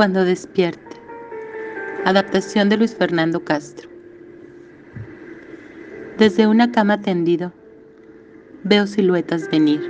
[0.00, 0.96] Cuando despierte.
[2.06, 3.86] Adaptación de Luis Fernando Castro.
[6.16, 7.52] Desde una cama tendido,
[8.64, 9.82] veo siluetas venir,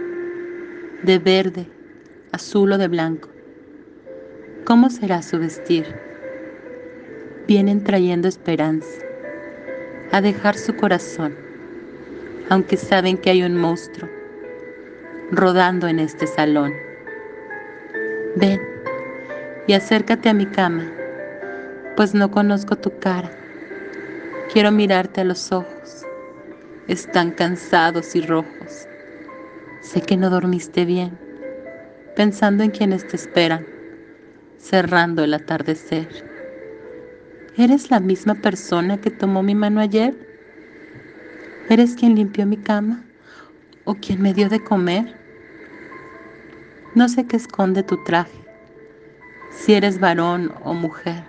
[1.04, 1.69] de verde,
[2.33, 3.29] azul o de blanco.
[4.65, 5.86] ¿Cómo será su vestir?
[7.46, 8.90] Vienen trayendo esperanza,
[10.11, 11.36] a dejar su corazón,
[12.48, 14.11] aunque saben que hay un monstruo
[15.30, 16.72] rodando en este salón.
[18.34, 18.70] Ven
[19.66, 20.91] y acércate a mi cama,
[21.96, 23.30] pues no conozco tu cara.
[24.52, 26.05] Quiero mirarte a los ojos.
[26.88, 28.88] Están cansados y rojos.
[29.80, 31.18] Sé que no dormiste bien,
[32.16, 33.66] pensando en quienes te esperan,
[34.59, 36.09] cerrando el atardecer.
[37.56, 40.15] ¿Eres la misma persona que tomó mi mano ayer?
[41.68, 43.04] ¿Eres quien limpió mi cama?
[43.84, 45.15] ¿O quien me dio de comer?
[46.95, 48.38] No sé qué esconde tu traje,
[49.70, 51.23] si eres varón o mujer,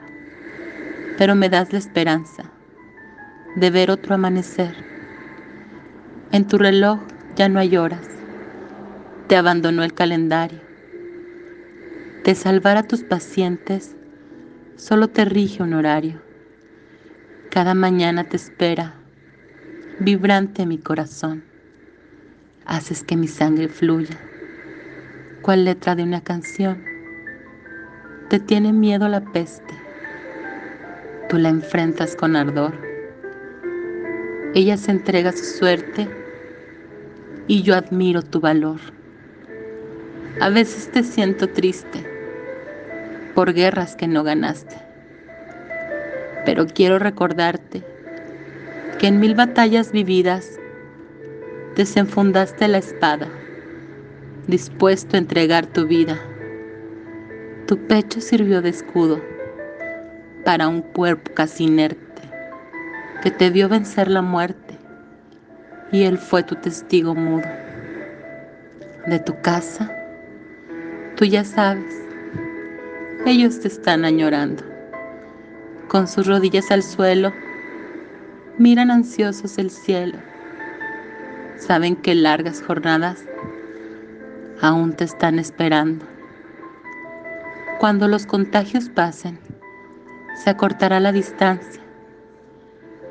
[1.15, 2.45] pero me das la esperanza
[3.55, 4.73] de ver otro amanecer.
[6.31, 7.01] En tu reloj
[7.35, 8.07] ya no hay horas,
[9.27, 10.59] te abandonó el calendario.
[12.23, 13.95] De salvar a tus pacientes
[14.75, 16.19] solo te rige un horario.
[17.51, 18.95] Cada mañana te espera,
[19.99, 21.43] vibrante mi corazón.
[22.65, 24.17] Haces que mi sangre fluya
[25.43, 26.90] cual letra de una canción.
[28.31, 29.73] Te tiene miedo la peste,
[31.27, 32.71] tú la enfrentas con ardor.
[34.55, 36.07] Ella se entrega a su suerte
[37.47, 38.79] y yo admiro tu valor.
[40.39, 42.09] A veces te siento triste
[43.35, 44.77] por guerras que no ganaste,
[46.45, 47.83] pero quiero recordarte
[48.97, 50.57] que en mil batallas vividas
[51.75, 53.27] desenfundaste la espada
[54.47, 56.30] dispuesto a entregar tu vida.
[57.71, 59.21] Tu pecho sirvió de escudo
[60.43, 62.21] para un cuerpo casi inerte
[63.23, 64.77] que te vio vencer la muerte
[65.89, 67.47] y él fue tu testigo mudo.
[69.07, 69.89] De tu casa,
[71.15, 71.95] tú ya sabes,
[73.25, 74.63] ellos te están añorando.
[75.87, 77.31] Con sus rodillas al suelo,
[78.57, 80.17] miran ansiosos el cielo.
[81.55, 83.23] Saben que largas jornadas
[84.59, 86.05] aún te están esperando.
[87.81, 89.39] Cuando los contagios pasen,
[90.35, 91.81] se acortará la distancia,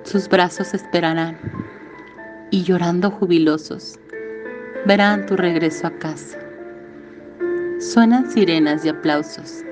[0.04, 1.36] sus brazos esperarán
[2.52, 3.98] y llorando jubilosos
[4.86, 6.38] verán tu regreso a casa.
[7.80, 9.64] Suenan sirenas y aplausos,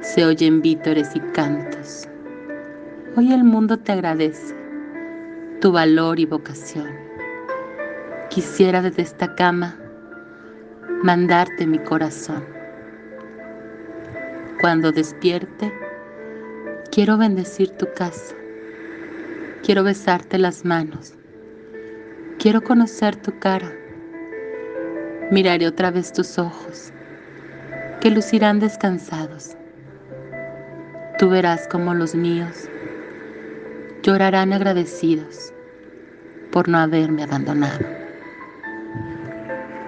[0.00, 2.08] se oyen vítores y cantos.
[3.14, 4.56] Hoy el mundo te agradece
[5.60, 6.88] tu valor y vocación.
[8.30, 9.76] Quisiera desde esta cama
[11.02, 12.61] mandarte mi corazón.
[14.62, 15.72] Cuando despierte,
[16.92, 18.36] quiero bendecir tu casa.
[19.64, 21.14] Quiero besarte las manos.
[22.38, 23.72] Quiero conocer tu cara.
[25.32, 26.92] Miraré otra vez tus ojos,
[28.00, 29.56] que lucirán descansados.
[31.18, 32.68] Tú verás como los míos
[34.04, 35.52] llorarán agradecidos
[36.52, 38.01] por no haberme abandonado.